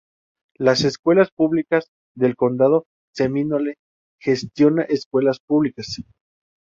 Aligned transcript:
Las 0.57 0.83
Escuelas 0.83 1.29
Públicas 1.29 1.85
del 2.17 2.35
Condado 2.35 2.87
Seminole 3.13 3.75
gestiona 4.19 4.81
escuelas 4.81 5.37
públicas. 5.45 6.01